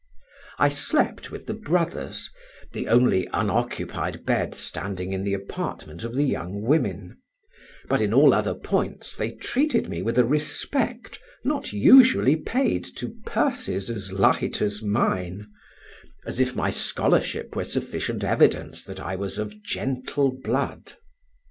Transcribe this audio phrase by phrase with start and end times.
[0.57, 2.31] I slept with the brothers,
[2.73, 7.17] the only unoccupied bed standing in the apartment of the young women;
[7.87, 13.13] but in all other points they treated me with a respect not usually paid to
[13.27, 19.61] purses as light as mine—as if my scholarship were sufficient evidence that I was of
[19.61, 20.93] "gentle blood."